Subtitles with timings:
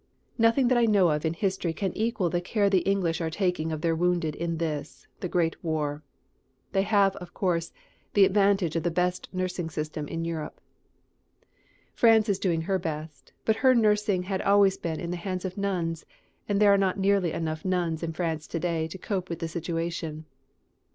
[0.39, 3.71] Nothing that I know of in history can equal the care the English are taking
[3.71, 6.01] of their wounded in this, the great war.
[6.71, 7.71] They have, of course,
[8.15, 10.59] the advantage of the best nursing system in Europe.
[11.93, 15.55] France is doing her best, but her nursing had always been in the hands of
[15.55, 16.03] nuns,
[16.49, 19.47] and there are not nearly enough nuns in France to day to cope with the
[19.47, 20.25] situation.